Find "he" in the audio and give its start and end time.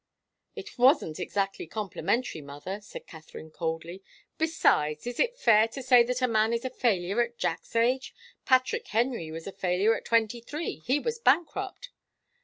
10.79-10.99